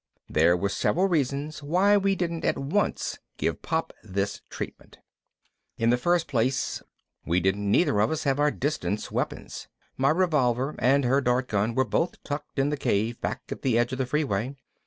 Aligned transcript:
There 0.27 0.57
were 0.57 0.67
several 0.69 1.07
reasons 1.07 1.61
why 1.61 1.95
we 1.95 2.15
didn't 2.15 2.43
at 2.43 2.57
once 2.57 3.19
give 3.37 3.61
Pop 3.61 3.93
this 4.03 4.41
treatment. 4.49 4.97
In 5.77 5.91
the 5.91 5.95
first 5.97 6.27
place 6.27 6.81
we 7.23 7.39
didn't 7.39 7.69
neither 7.69 7.99
of 8.01 8.09
us 8.09 8.23
have 8.23 8.39
our 8.39 8.49
distance 8.49 9.11
weapons. 9.11 9.67
My 9.97 10.09
revolver 10.09 10.73
and 10.79 11.03
her 11.05 11.21
dart 11.21 11.49
gun 11.49 11.75
were 11.75 11.85
both 11.85 12.15
tucked 12.23 12.57
in 12.57 12.69
the 12.71 12.77
cave 12.77 13.21
back 13.21 13.41
at 13.51 13.61
the 13.61 13.77
edge 13.77 13.91
of 13.91 13.99
the 13.99 14.07
freeway. 14.07 14.55